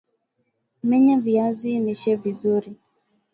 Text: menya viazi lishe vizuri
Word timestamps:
menya 0.83 1.19
viazi 1.19 1.79
lishe 1.79 2.15
vizuri 2.15 2.71